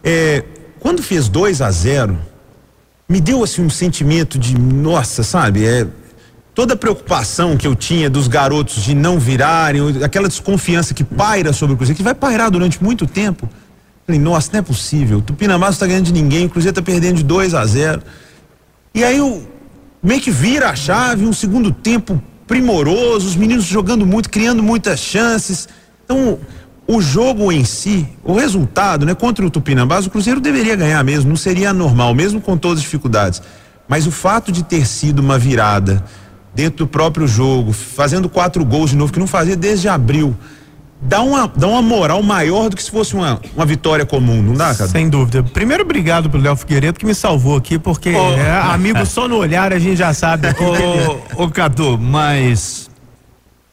é, 0.03 0.43
quando 0.81 1.03
fez 1.03 1.29
2 1.29 1.61
a 1.61 1.71
0 1.71 2.19
me 3.07 3.21
deu 3.21 3.45
assim 3.45 3.63
um 3.63 3.69
sentimento 3.69 4.39
de, 4.39 4.59
nossa, 4.59 5.23
sabe? 5.23 5.67
É, 5.67 5.87
toda 6.55 6.73
a 6.73 6.77
preocupação 6.77 7.55
que 7.55 7.67
eu 7.67 7.75
tinha 7.75 8.09
dos 8.09 8.27
garotos 8.27 8.83
de 8.83 8.95
não 8.95 9.19
virarem, 9.19 10.03
aquela 10.03 10.27
desconfiança 10.27 10.95
que 10.95 11.05
paira 11.05 11.53
sobre 11.53 11.75
o 11.75 11.77
Cruzeiro, 11.77 11.99
que 11.99 12.03
vai 12.03 12.15
pairar 12.15 12.51
durante 12.51 12.83
muito 12.83 13.07
tempo. 13.07 13.47
Falei, 14.07 14.21
nossa, 14.21 14.51
não 14.53 14.61
é 14.61 14.63
possível. 14.63 15.19
O 15.19 15.23
Tupinambás 15.23 15.71
não 15.71 15.75
está 15.75 15.87
ganhando 15.87 16.07
de 16.07 16.13
ninguém, 16.13 16.47
o 16.47 16.51
Cruzeiro 16.51 16.79
está 16.79 16.83
perdendo 16.83 17.17
de 17.17 17.25
2 17.25 17.55
a 17.55 17.65
0. 17.67 18.03
E 18.95 19.05
aí 19.05 19.19
eu 19.19 19.47
meio 20.05 20.21
que 20.21 20.31
vira 20.31 20.69
a 20.69 20.77
chave, 20.77 21.25
um 21.25 21.33
segundo 21.33 21.73
tempo 21.73 22.23
primoroso, 22.47 23.27
os 23.27 23.35
meninos 23.35 23.65
jogando 23.65 24.05
muito, 24.05 24.29
criando 24.29 24.63
muitas 24.63 25.01
chances. 25.01 25.67
Então, 26.05 26.39
o 26.87 27.01
jogo 27.01 27.51
em 27.51 27.65
si, 27.65 28.07
o 28.23 28.35
resultado, 28.35 29.07
né, 29.07 29.15
contra 29.15 29.47
o 29.47 29.51
Tupinambás, 29.51 30.07
o 30.07 30.11
Cruzeiro 30.11 30.41
deveria 30.41 30.77
ganhar 30.77 31.03
mesmo, 31.03 31.31
não 31.31 31.37
seria 31.37 31.73
normal, 31.73 32.15
mesmo 32.15 32.43
com 32.43 32.59
todas 32.59 32.79
as 32.79 32.85
dificuldades. 32.85 33.41
Mas 33.89 34.07
o 34.07 34.11
fato 34.11 34.53
de 34.53 34.63
ter 34.63 34.87
sido 34.87 35.21
uma 35.21 35.39
virada 35.39 36.05
dentro 36.55 36.85
do 36.85 36.87
próprio 36.87 37.27
jogo, 37.27 37.73
fazendo 37.73 38.29
quatro 38.29 38.63
gols 38.63 38.91
de 38.91 38.97
novo, 38.97 39.11
que 39.11 39.19
não 39.19 39.27
fazia 39.27 39.57
desde 39.57 39.89
abril, 39.89 40.37
dá 41.01 41.21
uma, 41.23 41.47
dá 41.49 41.67
uma 41.67 41.83
moral 41.83 42.23
maior 42.23 42.69
do 42.69 42.77
que 42.77 42.83
se 42.83 42.91
fosse 42.91 43.15
uma, 43.15 43.41
uma 43.55 43.67
vitória 43.67 44.07
comum, 44.07 44.43
não 44.43 44.55
dá, 44.55 44.75
cara? 44.75 44.89
Sem 44.89 45.09
dúvida. 45.09 45.43
Primeiro, 45.43 45.83
obrigado 45.83 46.31
pro 46.31 46.41
Léo 46.41 46.57
Figueiredo 46.57 46.99
que 46.99 47.07
me 47.07 47.15
salvou 47.15 47.57
aqui, 47.57 47.79
porque 47.79 48.11
oh. 48.15 48.33
é, 48.33 48.61
amigo 48.73 49.05
só 49.07 49.29
no 49.29 49.37
olhar 49.37 49.73
a 49.73 49.79
gente 49.79 49.97
já 49.97 50.15
sabe. 50.15 50.49
Ô, 50.49 51.21
oh, 51.37 51.45
oh, 51.45 51.51
Cadu, 51.51 51.99
mas 51.99 52.91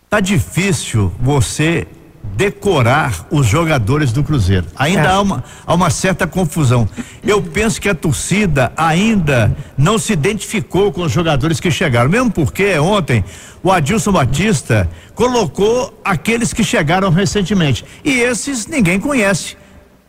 tá 0.10 0.20
difícil 0.20 1.12
você 1.20 1.88
decorar 2.36 3.28
os 3.30 3.46
jogadores 3.46 4.12
do 4.12 4.24
Cruzeiro. 4.24 4.66
Ainda 4.76 5.02
é. 5.02 5.08
há, 5.08 5.22
uma, 5.22 5.44
há 5.66 5.74
uma 5.74 5.90
certa 5.90 6.26
confusão. 6.26 6.88
Eu 7.24 7.42
penso 7.42 7.80
que 7.80 7.90
a 7.90 7.96
torcida 7.96 8.72
ainda 8.76 9.56
não 9.78 9.98
se 9.98 10.14
identificou 10.14 10.92
com 10.92 11.04
os 11.04 11.12
jogadores 11.12 11.60
que 11.60 11.70
chegaram, 11.70 12.10
mesmo 12.10 12.32
porque 12.32 12.78
ontem 12.80 13.24
o 13.64 13.72
Adilson 13.72 14.12
Batista 14.12 14.90
colocou 15.14 16.00
aqueles 16.04 16.54
que 16.54 16.64
chegaram 16.64 17.10
recentemente. 17.10 17.86
E 18.04 18.20
esses 18.20 18.66
ninguém 18.68 19.00
conhece 19.00 19.56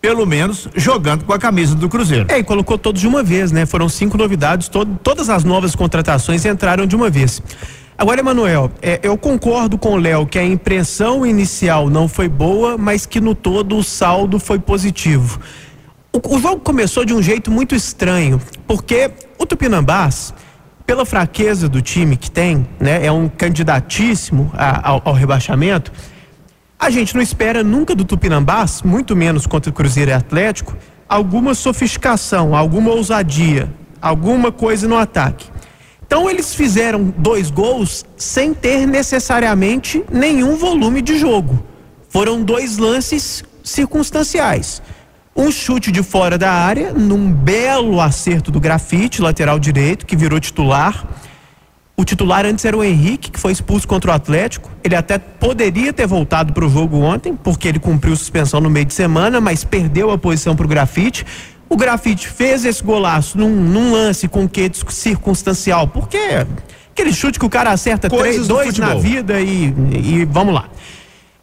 pelo 0.00 0.26
menos 0.26 0.68
jogando 0.74 1.24
com 1.24 1.32
a 1.32 1.38
camisa 1.38 1.76
do 1.76 1.88
Cruzeiro. 1.88 2.26
É, 2.28 2.38
e 2.38 2.42
colocou 2.42 2.76
todos 2.76 3.00
de 3.00 3.06
uma 3.06 3.22
vez, 3.22 3.52
né? 3.52 3.64
Foram 3.64 3.88
cinco 3.88 4.18
novidades, 4.18 4.68
to 4.68 4.84
todas 4.84 5.30
as 5.30 5.44
novas 5.44 5.76
contratações 5.76 6.44
entraram 6.44 6.86
de 6.86 6.96
uma 6.96 7.08
vez. 7.08 7.40
Agora, 7.96 8.20
Emanuel, 8.20 8.70
é, 8.80 9.00
eu 9.02 9.16
concordo 9.18 9.76
com 9.76 9.92
o 9.92 9.96
Léo 9.96 10.26
que 10.26 10.38
a 10.38 10.44
impressão 10.44 11.26
inicial 11.26 11.90
não 11.90 12.08
foi 12.08 12.28
boa, 12.28 12.78
mas 12.78 13.04
que 13.04 13.20
no 13.20 13.34
todo 13.34 13.76
o 13.76 13.84
saldo 13.84 14.38
foi 14.38 14.58
positivo. 14.58 15.38
O, 16.12 16.36
o 16.36 16.40
jogo 16.40 16.60
começou 16.60 17.04
de 17.04 17.14
um 17.14 17.22
jeito 17.22 17.50
muito 17.50 17.74
estranho, 17.74 18.40
porque 18.66 19.10
o 19.38 19.44
Tupinambás, 19.44 20.34
pela 20.86 21.04
fraqueza 21.04 21.68
do 21.68 21.82
time 21.82 22.16
que 22.16 22.30
tem, 22.30 22.66
né, 22.80 23.04
é 23.04 23.12
um 23.12 23.28
candidatíssimo 23.28 24.50
a, 24.54 24.90
ao, 24.90 25.02
ao 25.04 25.14
rebaixamento. 25.14 25.92
A 26.78 26.90
gente 26.90 27.14
não 27.14 27.22
espera 27.22 27.62
nunca 27.62 27.94
do 27.94 28.04
Tupinambás, 28.04 28.82
muito 28.82 29.14
menos 29.14 29.46
contra 29.46 29.70
o 29.70 29.72
Cruzeiro 29.72 30.10
e 30.10 30.14
Atlético, 30.14 30.76
alguma 31.08 31.54
sofisticação, 31.54 32.56
alguma 32.56 32.90
ousadia, 32.90 33.72
alguma 34.00 34.50
coisa 34.50 34.88
no 34.88 34.96
ataque. 34.96 35.46
Então 36.12 36.28
eles 36.28 36.54
fizeram 36.54 37.04
dois 37.16 37.50
gols 37.50 38.04
sem 38.18 38.52
ter 38.52 38.86
necessariamente 38.86 40.04
nenhum 40.12 40.56
volume 40.56 41.00
de 41.00 41.18
jogo. 41.18 41.64
Foram 42.10 42.42
dois 42.42 42.76
lances 42.76 43.42
circunstanciais. 43.64 44.82
Um 45.34 45.50
chute 45.50 45.90
de 45.90 46.02
fora 46.02 46.36
da 46.36 46.52
área, 46.52 46.92
num 46.92 47.32
belo 47.32 47.98
acerto 47.98 48.50
do 48.50 48.60
grafite, 48.60 49.22
lateral 49.22 49.58
direito, 49.58 50.04
que 50.04 50.14
virou 50.14 50.38
titular. 50.38 51.08
O 51.96 52.04
titular 52.04 52.44
antes 52.44 52.66
era 52.66 52.76
o 52.76 52.84
Henrique, 52.84 53.30
que 53.30 53.40
foi 53.40 53.52
expulso 53.52 53.88
contra 53.88 54.10
o 54.10 54.14
Atlético. 54.14 54.70
Ele 54.84 54.94
até 54.94 55.16
poderia 55.16 55.94
ter 55.94 56.06
voltado 56.06 56.52
para 56.52 56.66
o 56.66 56.68
jogo 56.68 56.98
ontem, 56.98 57.34
porque 57.34 57.66
ele 57.66 57.78
cumpriu 57.78 58.14
suspensão 58.14 58.60
no 58.60 58.68
meio 58.68 58.84
de 58.84 58.92
semana, 58.92 59.40
mas 59.40 59.64
perdeu 59.64 60.10
a 60.10 60.18
posição 60.18 60.54
para 60.54 60.66
o 60.66 60.68
grafite. 60.68 61.24
O 61.72 61.76
grafite 61.76 62.28
fez 62.28 62.66
esse 62.66 62.84
golaço 62.84 63.38
num, 63.38 63.48
num 63.48 63.92
lance 63.92 64.28
com 64.28 64.46
que 64.46 64.70
circunstancial, 64.90 65.88
porque 65.88 66.18
aquele 66.90 67.14
chute 67.14 67.38
que 67.38 67.46
o 67.46 67.48
cara 67.48 67.70
acerta 67.70 68.10
três, 68.10 68.46
dois 68.46 68.76
na 68.76 68.94
vida 68.96 69.40
e, 69.40 69.74
e 69.90 70.26
vamos 70.26 70.52
lá. 70.52 70.66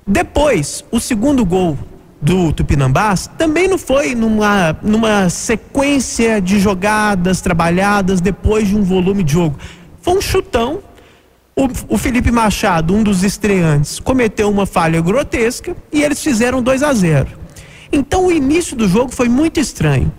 Depois, 0.06 0.86
o 0.92 1.00
segundo 1.00 1.44
gol 1.44 1.76
do 2.22 2.54
Tupinambás 2.54 3.28
também 3.40 3.68
não 3.68 3.80
foi 3.80 4.14
numa, 4.14 4.78
numa 4.84 5.32
sequência 5.32 6.40
de 6.40 6.60
jogadas 6.60 7.42
trabalhadas 7.42 8.22
depois 8.22 8.68
de 8.68 8.76
um 8.76 8.84
volume 8.84 9.24
de 9.24 9.34
jogo. 9.34 9.58
Foi 10.00 10.14
um 10.14 10.22
chutão 10.22 10.78
O, 11.56 11.96
o, 11.96 11.98
Felipe 11.98 12.30
Machado, 12.30 12.94
um 12.94 13.02
dos 13.02 13.24
estreantes, 13.24 14.00
cometeu 14.00 14.48
uma 14.48 14.68
falha 14.68 15.02
grotesca 15.02 15.76
e 15.92 16.04
eles 16.04 16.22
fizeram 16.22 16.62
2 16.62 16.84
a 16.84 16.94
0. 16.94 17.39
Então 17.92 18.28
o 18.28 18.32
início 18.32 18.76
do 18.76 18.88
jogo 18.88 19.12
foi 19.14 19.28
muito 19.28 19.60
estranho. 19.60 20.12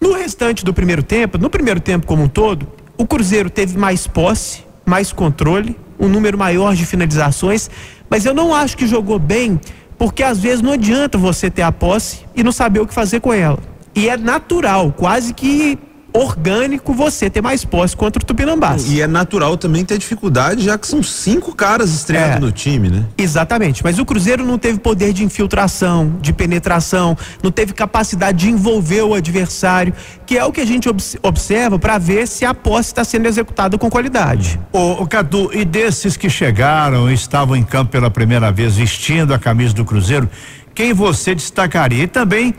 No 0.00 0.12
restante 0.12 0.64
do 0.64 0.74
primeiro 0.74 1.02
tempo, 1.02 1.38
no 1.38 1.48
primeiro 1.48 1.80
tempo 1.80 2.06
como 2.06 2.22
um 2.22 2.28
todo, 2.28 2.68
o 2.98 3.06
Cruzeiro 3.06 3.48
teve 3.48 3.78
mais 3.78 4.06
posse, 4.06 4.64
mais 4.84 5.12
controle, 5.12 5.76
um 5.98 6.08
número 6.08 6.36
maior 6.36 6.74
de 6.74 6.84
finalizações, 6.84 7.70
mas 8.08 8.26
eu 8.26 8.34
não 8.34 8.54
acho 8.54 8.76
que 8.76 8.86
jogou 8.86 9.18
bem, 9.18 9.58
porque 9.98 10.22
às 10.22 10.38
vezes 10.38 10.60
não 10.60 10.72
adianta 10.72 11.16
você 11.16 11.50
ter 11.50 11.62
a 11.62 11.72
posse 11.72 12.20
e 12.34 12.42
não 12.42 12.52
saber 12.52 12.80
o 12.80 12.86
que 12.86 12.94
fazer 12.94 13.20
com 13.20 13.32
ela. 13.32 13.58
E 13.94 14.08
é 14.08 14.16
natural, 14.16 14.92
quase 14.92 15.32
que 15.32 15.78
orgânico 16.16 16.92
você 16.92 17.28
ter 17.28 17.42
mais 17.42 17.64
posse 17.64 17.96
contra 17.96 18.22
o 18.22 18.24
Tupinambás. 18.24 18.90
E 18.90 19.00
é 19.00 19.06
natural 19.06 19.56
também 19.56 19.84
ter 19.84 19.98
dificuldade, 19.98 20.64
já 20.64 20.78
que 20.78 20.86
são 20.86 21.02
cinco 21.02 21.54
caras 21.54 21.92
estreando 21.92 22.36
é, 22.36 22.40
no 22.40 22.52
time, 22.52 22.88
né? 22.88 23.04
Exatamente, 23.18 23.82
mas 23.84 23.98
o 23.98 24.04
Cruzeiro 24.04 24.44
não 24.44 24.58
teve 24.58 24.78
poder 24.78 25.12
de 25.12 25.24
infiltração, 25.24 26.16
de 26.20 26.32
penetração, 26.32 27.16
não 27.42 27.50
teve 27.50 27.72
capacidade 27.72 28.38
de 28.38 28.50
envolver 28.50 29.02
o 29.02 29.14
adversário, 29.14 29.92
que 30.24 30.36
é 30.36 30.44
o 30.44 30.52
que 30.52 30.60
a 30.60 30.66
gente 30.66 30.88
observa 31.22 31.78
para 31.78 31.98
ver 31.98 32.26
se 32.26 32.44
a 32.44 32.54
posse 32.54 32.90
está 32.90 33.04
sendo 33.04 33.26
executada 33.26 33.78
com 33.78 33.90
qualidade. 33.90 34.58
O, 34.72 35.02
o 35.02 35.06
Cadu, 35.06 35.50
e 35.52 35.64
desses 35.64 36.16
que 36.16 36.30
chegaram, 36.30 37.10
estavam 37.10 37.56
em 37.56 37.62
campo 37.62 37.90
pela 37.90 38.10
primeira 38.10 38.50
vez 38.50 38.76
vestindo 38.76 39.34
a 39.34 39.38
camisa 39.38 39.74
do 39.74 39.84
Cruzeiro, 39.84 40.28
quem 40.74 40.92
você 40.92 41.34
destacaria? 41.34 42.04
E 42.04 42.06
também 42.06 42.54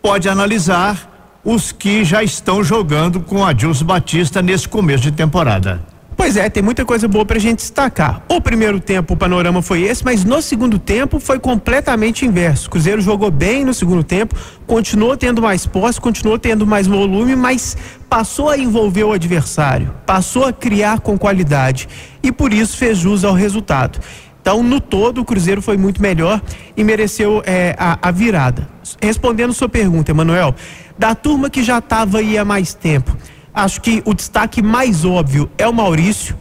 pode 0.00 0.28
analisar 0.28 1.17
os 1.48 1.72
que 1.72 2.04
já 2.04 2.22
estão 2.22 2.62
jogando 2.62 3.20
com 3.20 3.42
a 3.42 3.54
Batista 3.82 4.42
nesse 4.42 4.68
começo 4.68 5.04
de 5.04 5.12
temporada. 5.12 5.80
Pois 6.14 6.36
é, 6.36 6.50
tem 6.50 6.62
muita 6.62 6.84
coisa 6.84 7.08
boa 7.08 7.24
pra 7.24 7.38
gente 7.38 7.60
destacar. 7.60 8.22
O 8.28 8.38
primeiro 8.38 8.78
tempo, 8.78 9.14
o 9.14 9.16
panorama 9.16 9.62
foi 9.62 9.80
esse, 9.84 10.04
mas 10.04 10.24
no 10.24 10.42
segundo 10.42 10.78
tempo 10.78 11.18
foi 11.18 11.38
completamente 11.38 12.26
inverso. 12.26 12.66
O 12.66 12.70
Cruzeiro 12.72 13.00
jogou 13.00 13.30
bem 13.30 13.64
no 13.64 13.72
segundo 13.72 14.04
tempo, 14.04 14.34
continuou 14.66 15.16
tendo 15.16 15.40
mais 15.40 15.64
posse, 15.64 15.98
continuou 15.98 16.38
tendo 16.38 16.66
mais 16.66 16.86
volume, 16.86 17.34
mas 17.34 17.78
passou 18.10 18.50
a 18.50 18.58
envolver 18.58 19.04
o 19.04 19.12
adversário, 19.12 19.94
passou 20.04 20.44
a 20.44 20.52
criar 20.52 21.00
com 21.00 21.16
qualidade 21.16 21.88
e 22.22 22.30
por 22.30 22.52
isso 22.52 22.76
fez 22.76 22.98
jus 22.98 23.24
ao 23.24 23.32
resultado. 23.32 23.98
Então, 24.40 24.62
no 24.62 24.80
todo, 24.80 25.20
o 25.20 25.24
Cruzeiro 25.24 25.60
foi 25.60 25.76
muito 25.76 26.00
melhor 26.00 26.40
e 26.76 26.84
mereceu 26.84 27.42
é, 27.46 27.74
a, 27.78 27.98
a 28.08 28.10
virada. 28.10 28.68
Respondendo 29.00 29.52
sua 29.52 29.68
pergunta, 29.68 30.10
Emanuel, 30.10 30.54
da 30.98 31.14
turma 31.14 31.48
que 31.48 31.62
já 31.62 31.78
estava 31.78 32.18
aí 32.18 32.36
há 32.36 32.44
mais 32.44 32.74
tempo, 32.74 33.16
acho 33.54 33.80
que 33.80 34.02
o 34.04 34.12
destaque 34.12 34.60
mais 34.60 35.04
óbvio 35.04 35.48
é 35.56 35.66
o 35.66 35.72
Maurício. 35.72 36.36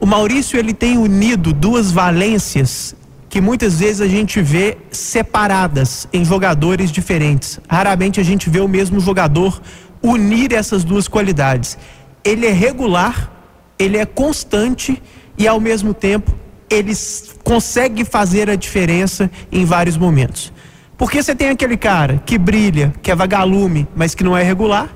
O 0.00 0.06
Maurício 0.06 0.58
ele 0.58 0.74
tem 0.74 0.98
unido 0.98 1.52
duas 1.52 1.92
valências 1.92 2.96
que 3.28 3.40
muitas 3.40 3.78
vezes 3.78 4.00
a 4.00 4.06
gente 4.06 4.42
vê 4.42 4.76
separadas 4.90 6.06
em 6.12 6.22
jogadores 6.24 6.90
diferentes. 6.90 7.58
Raramente 7.66 8.20
a 8.20 8.22
gente 8.22 8.50
vê 8.50 8.60
o 8.60 8.68
mesmo 8.68 9.00
jogador 9.00 9.62
unir 10.02 10.52
essas 10.52 10.84
duas 10.84 11.08
qualidades. 11.08 11.78
Ele 12.22 12.44
é 12.44 12.50
regular, 12.50 13.32
ele 13.78 13.96
é 13.96 14.04
constante 14.04 15.00
e 15.38 15.48
ao 15.48 15.58
mesmo 15.58 15.94
tempo 15.94 16.34
ele 16.68 16.92
consegue 17.42 18.04
fazer 18.04 18.50
a 18.50 18.56
diferença 18.56 19.30
em 19.50 19.64
vários 19.64 19.96
momentos. 19.96 20.51
Porque 21.02 21.20
você 21.20 21.34
tem 21.34 21.48
aquele 21.48 21.76
cara 21.76 22.22
que 22.24 22.38
brilha, 22.38 22.94
que 23.02 23.10
é 23.10 23.16
vagalume, 23.16 23.88
mas 23.92 24.14
que 24.14 24.22
não 24.22 24.38
é 24.38 24.44
regular. 24.44 24.88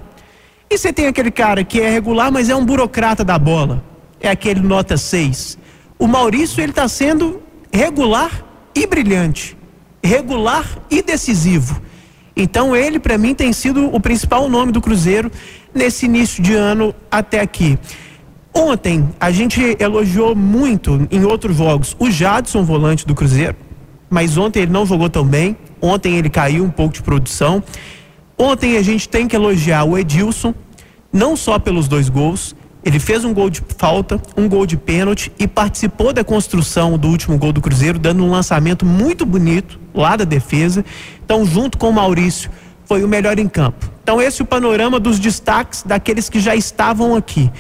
E 0.71 0.79
você 0.79 0.93
tem 0.93 1.09
aquele 1.09 1.33
cara 1.33 1.65
que 1.65 1.81
é 1.81 1.91
regular, 1.91 2.31
mas 2.31 2.49
é 2.49 2.55
um 2.55 2.65
burocrata 2.65 3.25
da 3.25 3.37
bola. 3.37 3.83
É 4.21 4.29
aquele 4.29 4.61
nota 4.61 4.97
6. 4.97 5.59
O 5.99 6.07
Maurício, 6.07 6.63
ele 6.63 6.71
está 6.71 6.87
sendo 6.87 7.43
regular 7.73 8.31
e 8.73 8.87
brilhante. 8.87 9.59
Regular 10.01 10.79
e 10.89 11.03
decisivo. 11.03 11.83
Então 12.37 12.77
ele, 12.77 13.01
para 13.01 13.19
mim, 13.19 13.35
tem 13.35 13.53
sido 13.53 13.93
o 13.93 13.99
principal 13.99 14.49
nome 14.49 14.71
do 14.71 14.81
Cruzeiro 14.81 15.29
nesse 15.75 16.07
início 16.07 16.41
de 16.41 16.55
ano 16.55 16.95
até 17.11 17.41
aqui. 17.41 17.77
Ontem 18.55 19.13
a 19.19 19.33
gente 19.33 19.77
elogiou 19.81 20.37
muito 20.37 21.09
em 21.11 21.25
outros 21.25 21.57
jogos 21.57 21.97
o 21.99 22.09
Jadson, 22.13 22.63
volante 22.63 23.05
do 23.05 23.13
Cruzeiro, 23.13 23.57
mas 24.09 24.37
ontem 24.37 24.61
ele 24.61 24.73
não 24.73 24.87
jogou 24.87 25.09
tão 25.09 25.25
bem. 25.25 25.57
Ontem 25.81 26.17
ele 26.17 26.31
caiu 26.31 26.65
um 26.65 26.71
pouco 26.71 26.95
de 26.95 27.03
produção. 27.03 27.63
Ontem 28.39 28.77
a 28.77 28.83
gente 28.83 29.09
tem 29.09 29.27
que 29.27 29.35
elogiar 29.35 29.85
o 29.85 29.97
Edilson, 29.97 30.55
não 31.13 31.37
só 31.37 31.59
pelos 31.59 31.89
dois 31.89 32.09
gols, 32.09 32.55
ele 32.87 33.01
fez 33.01 33.25
um 33.25 33.35
gol 33.35 33.51
de 33.51 33.63
falta, 33.77 34.21
um 34.37 34.49
gol 34.49 34.65
de 34.65 34.77
pênalti 34.77 35.33
e 35.41 35.49
participou 35.49 36.13
da 36.13 36.23
construção 36.23 36.97
do 36.97 37.09
último 37.09 37.37
gol 37.37 37.53
do 37.53 37.61
Cruzeiro, 37.61 37.99
dando 37.99 38.23
um 38.23 38.31
lançamento 38.31 38.87
muito 38.87 39.27
bonito 39.27 39.81
lá 39.93 40.15
da 40.15 40.25
defesa. 40.25 40.85
Então, 41.25 41.45
junto 41.45 41.79
com 41.79 41.89
o 41.89 41.93
Maurício, 41.93 42.49
foi 42.85 43.03
o 43.03 43.09
melhor 43.09 43.41
em 43.41 43.49
campo. 43.49 43.91
Então, 44.05 44.23
esse 44.23 44.41
é 44.41 44.45
o 44.45 44.47
panorama 44.47 45.01
dos 45.01 45.19
destaques 45.19 45.83
daqueles 45.83 46.29
que 46.29 46.39
já 46.39 46.55
estavam 46.55 47.17
aqui. 47.17 47.51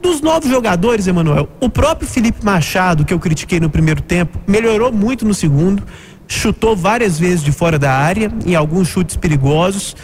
Dos 0.00 0.22
novos 0.22 0.48
jogadores, 0.48 1.06
Emanuel, 1.06 1.48
o 1.60 1.68
próprio 1.68 2.08
Felipe 2.08 2.42
Machado, 2.42 3.04
que 3.04 3.12
eu 3.12 3.18
critiquei 3.18 3.60
no 3.60 3.68
primeiro 3.68 4.00
tempo, 4.00 4.38
melhorou 4.46 4.90
muito 4.90 5.26
no 5.26 5.34
segundo, 5.34 5.82
chutou 6.26 6.74
várias 6.74 7.18
vezes 7.18 7.44
de 7.44 7.52
fora 7.52 7.78
da 7.78 7.92
área, 7.92 8.32
em 8.46 8.54
alguns 8.54 8.88
chutes 8.88 9.16
perigosos. 9.16 9.94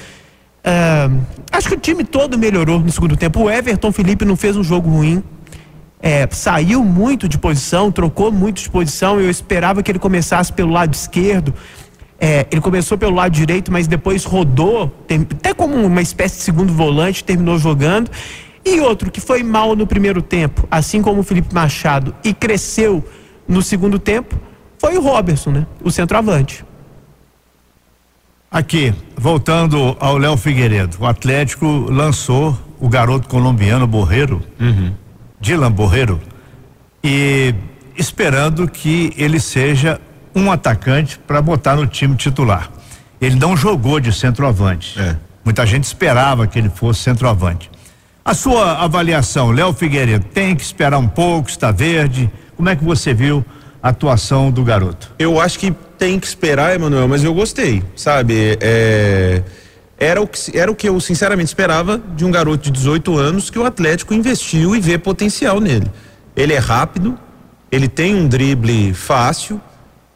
Uh, 0.67 1.19
acho 1.51 1.69
que 1.69 1.75
o 1.75 1.79
time 1.79 2.05
todo 2.05 2.37
melhorou 2.37 2.79
no 2.81 2.91
segundo 2.93 3.17
tempo. 3.17 3.45
O 3.45 3.51
Everton 3.51 3.91
Felipe 3.91 4.25
não 4.25 4.37
fez 4.37 4.57
um 4.57 4.63
jogo 4.63 4.91
ruim. 4.91 5.23
É, 6.03 6.29
saiu 6.31 6.85
muito 6.85 7.27
de 7.27 7.39
posição, 7.39 7.91
trocou 7.91 8.31
muito 8.31 8.61
de 8.61 8.69
posição. 8.69 9.19
Eu 9.19 9.31
esperava 9.31 9.83
que 9.83 9.91
ele 9.91 9.99
começasse 9.99 10.53
pelo 10.53 10.73
lado 10.73 10.93
esquerdo. 10.93 11.55
É, 12.19 12.47
ele 12.51 12.61
começou 12.61 12.99
pelo 12.99 13.15
lado 13.15 13.33
direito, 13.33 13.73
mas 13.73 13.87
depois 13.87 14.25
rodou, 14.25 14.93
até 15.35 15.55
como 15.55 15.75
uma 15.75 16.03
espécie 16.03 16.37
de 16.37 16.43
segundo 16.43 16.73
volante, 16.73 17.25
terminou 17.25 17.59
jogando. 17.59 18.11
E 18.67 18.81
outro 18.81 19.13
que 19.13 19.21
foi 19.21 19.45
mal 19.45 19.77
no 19.77 19.87
primeiro 19.87 20.21
tempo, 20.21 20.67
assim 20.69 21.01
como 21.01 21.21
o 21.21 21.23
Felipe 21.23 21.55
Machado, 21.55 22.13
e 22.25 22.35
cresceu 22.35 23.03
no 23.47 23.63
segundo 23.63 23.97
tempo, 23.97 24.35
foi 24.77 24.99
o 24.99 25.01
Robertson, 25.01 25.53
né? 25.53 25.67
O 25.85 25.91
centroavante. 25.93 26.65
Aqui, 28.51 28.93
voltando 29.17 29.97
ao 30.01 30.19
Léo 30.19 30.37
Figueiredo, 30.37 30.97
o 30.99 31.07
Atlético 31.07 31.67
lançou 31.89 32.59
o 32.81 32.89
garoto 32.89 33.29
colombiano 33.29 33.87
Borreiro, 33.87 34.43
uhum. 34.59 34.93
Dylan 35.41 35.71
Borreiro, 35.71 36.21
e 37.05 37.55
esperando 37.97 38.67
que 38.67 39.13
ele 39.17 39.39
seja 39.39 40.01
um 40.35 40.51
atacante 40.51 41.19
para 41.21 41.41
botar 41.41 41.77
no 41.77 41.87
time 41.87 42.17
titular. 42.17 42.69
Ele 43.21 43.37
não 43.37 43.57
jogou 43.57 44.01
de 44.01 44.13
centroavante. 44.13 45.01
É. 45.01 45.17
Muita 45.45 45.65
gente 45.65 45.85
esperava 45.85 46.47
que 46.49 46.59
ele 46.59 46.69
fosse 46.69 47.01
centroavante. 47.01 47.71
A 48.27 48.35
sua 48.35 48.83
avaliação, 48.83 49.53
Léo 49.53 49.73
Figueiredo, 49.73 50.25
tem 50.35 50.57
que 50.57 50.61
esperar 50.65 50.99
um 50.99 51.07
pouco, 51.07 51.49
está 51.49 51.71
verde. 51.71 52.29
Como 52.57 52.69
é 52.69 52.75
que 52.75 52.83
você 52.83 53.15
viu 53.15 53.45
a 53.81 53.91
atuação 53.91 54.51
do 54.51 54.65
garoto? 54.65 55.13
Eu 55.17 55.41
acho 55.41 55.61
que 55.61 55.73
tem 55.97 56.19
que 56.19 56.27
esperar, 56.27 56.75
Emanuel, 56.75 57.07
mas 57.07 57.23
eu 57.23 57.33
gostei, 57.33 57.85
sabe? 57.95 58.59
É, 58.61 59.45
era, 59.97 60.21
o 60.21 60.27
que, 60.27 60.59
era 60.59 60.69
o 60.69 60.75
que 60.75 60.89
eu 60.89 60.99
sinceramente 60.99 61.47
esperava 61.47 62.03
de 62.17 62.25
um 62.25 62.33
garoto 62.33 62.65
de 62.65 62.73
18 62.73 63.17
anos 63.17 63.49
que 63.49 63.61
o 63.61 63.65
Atlético 63.65 64.13
investiu 64.13 64.75
e 64.75 64.81
vê 64.81 64.99
potencial 64.99 65.61
nele. 65.61 65.89
Ele 66.35 66.53
é 66.53 66.59
rápido, 66.59 67.17
ele 67.71 67.87
tem 67.87 68.13
um 68.13 68.27
drible 68.27 68.93
fácil. 68.93 69.61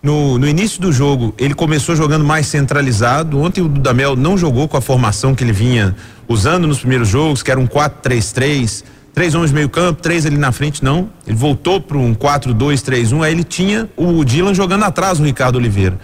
No, 0.03 0.39
no 0.39 0.49
início 0.49 0.81
do 0.81 0.91
jogo, 0.91 1.35
ele 1.37 1.53
começou 1.53 1.95
jogando 1.95 2.25
mais 2.25 2.47
centralizado. 2.47 3.39
Ontem 3.39 3.61
o 3.61 3.69
Dudamel 3.69 4.17
não 4.17 4.37
jogou 4.39 4.67
com 4.67 4.79
a 4.79 4.81
formação 4.81 5.35
que 5.35 5.45
ele 5.45 5.53
vinha 5.53 5.95
usando 6.27 6.67
nos 6.67 6.79
primeiros 6.79 7.07
jogos, 7.07 7.43
que 7.43 7.51
era 7.51 7.61
um 7.61 7.67
4-3-3, 7.67 8.83
três 9.13 9.35
homens 9.35 9.53
meio 9.53 9.69
campo, 9.69 10.01
três 10.01 10.25
ali 10.25 10.39
na 10.39 10.53
frente, 10.53 10.83
não. 10.83 11.11
Ele 11.27 11.37
voltou 11.37 11.83
para 11.83 11.99
um 11.99 12.15
4-2-3-1, 12.15 13.23
aí 13.23 13.33
ele 13.33 13.45
tinha 13.45 13.91
o 13.95 14.25
Dylan 14.25 14.55
jogando 14.55 14.85
atrás 14.85 15.19
do 15.19 15.25
Ricardo 15.25 15.57
Oliveira. 15.57 15.99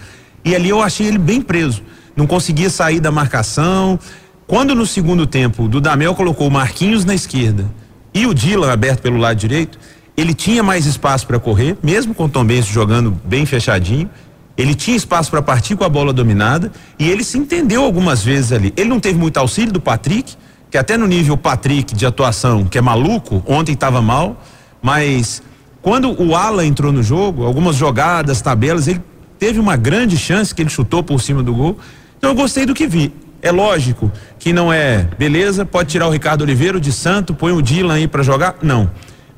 E 0.44 0.54
ali 0.54 0.68
eu 0.68 0.82
achei 0.82 1.06
ele 1.06 1.18
bem 1.18 1.40
preso. 1.40 1.82
Não 2.14 2.26
conseguia 2.26 2.68
sair 2.68 3.00
da 3.00 3.10
marcação. 3.10 3.98
Quando 4.46 4.74
no 4.74 4.84
segundo 4.84 5.26
tempo 5.26 5.62
o 5.62 5.68
Dudamel 5.68 6.14
colocou 6.14 6.48
o 6.48 6.50
Marquinhos 6.50 7.06
na 7.06 7.14
esquerda 7.14 7.64
e 8.12 8.26
o 8.26 8.34
Dylan 8.34 8.70
aberto 8.70 9.00
pelo 9.00 9.16
lado 9.16 9.38
direito, 9.38 9.78
ele 10.16 10.32
tinha 10.32 10.62
mais 10.62 10.86
espaço 10.86 11.26
para 11.26 11.38
correr, 11.38 11.76
mesmo 11.82 12.14
com 12.14 12.24
o 12.24 12.28
Tom 12.28 12.44
Benz 12.44 12.66
jogando 12.66 13.10
bem 13.24 13.44
fechadinho. 13.44 14.08
Ele 14.56 14.74
tinha 14.74 14.96
espaço 14.96 15.30
para 15.30 15.42
partir 15.42 15.76
com 15.76 15.84
a 15.84 15.88
bola 15.88 16.12
dominada 16.12 16.72
e 16.98 17.06
ele 17.08 17.22
se 17.22 17.36
entendeu 17.36 17.84
algumas 17.84 18.24
vezes 18.24 18.52
ali. 18.52 18.72
Ele 18.76 18.88
não 18.88 18.98
teve 18.98 19.18
muito 19.18 19.36
auxílio 19.36 19.70
do 19.70 19.80
Patrick, 19.80 20.34
que 20.70 20.78
até 20.78 20.96
no 20.96 21.06
nível 21.06 21.36
Patrick 21.36 21.94
de 21.94 22.06
atuação, 22.06 22.64
que 22.64 22.78
é 22.78 22.80
maluco, 22.80 23.42
ontem 23.46 23.72
estava 23.72 24.00
mal, 24.00 24.42
mas 24.80 25.42
quando 25.82 26.10
o 26.20 26.34
Ala 26.34 26.64
entrou 26.64 26.90
no 26.90 27.02
jogo, 27.02 27.44
algumas 27.44 27.76
jogadas, 27.76 28.40
tabelas, 28.40 28.88
ele 28.88 29.02
teve 29.38 29.60
uma 29.60 29.76
grande 29.76 30.16
chance 30.16 30.54
que 30.54 30.62
ele 30.62 30.70
chutou 30.70 31.02
por 31.02 31.20
cima 31.20 31.42
do 31.42 31.52
gol. 31.52 31.78
Então 32.16 32.30
eu 32.30 32.34
gostei 32.34 32.64
do 32.64 32.72
que 32.72 32.86
vi. 32.86 33.12
É 33.42 33.52
lógico 33.52 34.10
que 34.38 34.52
não 34.52 34.72
é 34.72 35.06
beleza, 35.18 35.66
pode 35.66 35.90
tirar 35.90 36.08
o 36.08 36.10
Ricardo 36.10 36.40
Oliveira 36.40 36.80
de 36.80 36.90
Santo, 36.90 37.34
põe 37.34 37.52
o 37.52 37.60
Dylan 37.60 37.94
aí 37.94 38.08
para 38.08 38.22
jogar? 38.22 38.56
Não. 38.62 38.90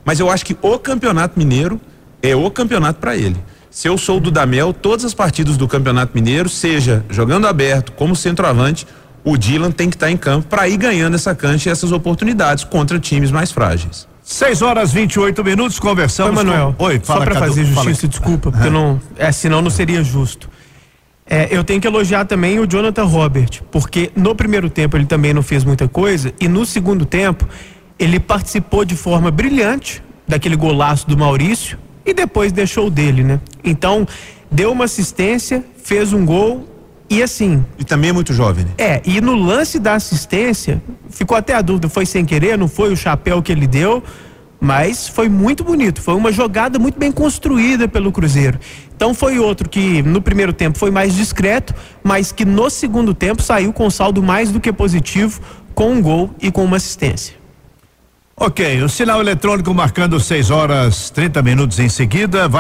Mas 0.09 0.19
eu 0.21 0.31
acho 0.31 0.43
que 0.43 0.57
o 0.63 0.79
Campeonato 0.79 1.39
Mineiro 1.39 1.79
é 2.23 2.35
o 2.35 2.51
campeonato 2.51 2.99
para 2.99 3.15
ele. 3.15 3.37
Se 3.71 3.87
eu 3.87 3.99
sou 3.99 4.17
o 4.17 4.21
Dudamel, 4.21 4.73
todas 4.73 5.05
as 5.05 5.13
partidas 5.13 5.59
do 5.59 5.69
Campeonato 5.69 6.13
Mineiro, 6.15 6.49
seja 6.49 7.05
jogando 7.11 7.47
aberto 7.47 7.93
como 7.93 8.17
centroavante, 8.17 8.87
o 9.23 9.37
Dylan 9.37 9.71
tem 9.71 9.91
que 9.91 9.97
estar 9.97 10.07
tá 10.07 10.11
em 10.11 10.17
campo 10.17 10.47
para 10.49 10.67
ir 10.67 10.79
ganhando 10.79 11.15
essa 11.15 11.35
cancha 11.35 11.69
e 11.69 11.73
essas 11.73 11.93
oportunidades 11.93 12.65
contra 12.65 12.99
times 12.99 13.31
mais 13.31 13.53
frágeis. 13.53 14.09
6 14.23 14.63
horas 14.63 14.93
28 14.93 15.45
minutos, 15.45 15.79
conversamos. 15.79 16.39
Oi, 16.39 16.43
Manuel. 16.43 16.75
Com... 16.79 16.85
Oi, 16.87 17.01
fala, 17.05 17.19
Só 17.19 17.25
para 17.27 17.39
fazer 17.39 17.67
justiça, 17.67 18.01
fala. 18.01 18.09
desculpa, 18.09 18.51
porque 18.51 18.69
é. 18.69 18.71
não. 18.71 18.99
É, 19.19 19.31
senão 19.31 19.61
não 19.61 19.71
seria 19.71 20.03
justo. 20.03 20.49
É, 21.27 21.55
eu 21.55 21.63
tenho 21.63 21.83
que 21.83 21.87
elogiar 21.87 22.25
também 22.25 22.59
o 22.59 22.67
Jonathan 22.67 23.05
Robert, 23.05 23.61
porque 23.71 24.11
no 24.17 24.35
primeiro 24.35 24.71
tempo 24.71 24.97
ele 24.97 25.05
também 25.05 25.35
não 25.35 25.43
fez 25.43 25.65
muita 25.65 25.87
coisa, 25.87 26.33
e 26.41 26.49
no 26.49 26.65
segundo 26.65 27.05
tempo 27.05 27.47
ele 27.99 28.21
participou 28.21 28.85
de 28.85 28.97
forma 28.97 29.31
brilhante 29.31 30.03
daquele 30.27 30.57
golaço 30.57 31.09
do 31.09 31.17
Maurício 31.17 31.79
e 32.05 32.15
depois 32.15 32.53
deixou 32.53 32.87
o 32.87 32.91
dele, 32.91 33.25
né? 33.25 33.41
Então, 33.65 34.07
deu 34.51 34.73
uma 34.73 34.85
assistência, 34.85 35.65
fez 35.83 36.13
um 36.13 36.25
gol 36.25 36.67
e 37.11 37.23
assim. 37.23 37.65
E 37.79 37.85
também 37.85 38.11
é 38.11 38.13
muito 38.13 38.33
jovem, 38.33 38.65
né? 38.65 38.71
É, 38.79 39.03
e 39.05 39.21
no 39.21 39.35
lance 39.35 39.79
da 39.79 39.95
assistência, 39.95 40.83
ficou 41.11 41.37
até 41.37 41.55
a 41.55 41.63
dúvida, 41.63 41.89
foi 41.89 42.07
sem 42.07 42.25
querer, 42.25 42.57
não 42.57 42.69
foi 42.69 42.93
o 42.93 42.97
chapéu 42.97 43.43
que 43.43 43.51
ele 43.51 43.67
deu, 43.67 44.03
mas 44.61 45.09
foi 45.09 45.29
muito 45.29 45.63
bonito, 45.63 46.03
foi 46.03 46.15
uma 46.15 46.33
jogada 46.33 46.79
muito 46.79 46.99
bem 46.99 47.13
construída 47.13 47.87
pelo 47.87 48.11
Cruzeiro. 48.11 48.59
Então 48.95 49.15
foi 49.15 49.39
outro 49.39 49.69
que 49.69 50.03
no 50.03 50.21
primeiro 50.21 50.53
tempo 50.53 50.79
foi 50.79 50.91
mais 50.91 51.15
discreto, 51.15 51.75
mas 52.03 52.33
que 52.33 52.45
no 52.45 52.69
segundo 52.69 53.15
tempo 53.15 53.43
saiu 53.43 53.73
com 53.73 53.89
saldo 53.89 54.23
mais 54.23 54.51
do 54.51 54.61
que 54.61 54.73
positivo, 54.73 55.41
com 55.75 55.93
um 55.93 56.03
gol 56.03 56.35
e 56.41 56.51
com 56.51 56.65
uma 56.65 56.77
assistência. 56.77 57.38
Ok, 58.41 58.85
o 58.85 58.89
sinal 58.89 59.21
eletrônico 59.21 59.75
marcando 59.75 60.21
6 60.21 60.53
horas 60.53 61.11
30 61.11 61.43
minutos 61.43 61.81
em 61.81 61.89
seguida 61.89 62.47
vai 62.47 62.57